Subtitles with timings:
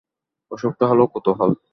[0.51, 1.51] অসুখটা হলো কৌতূহল!